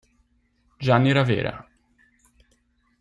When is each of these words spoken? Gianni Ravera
Gianni 0.79 1.11
Ravera 1.13 1.53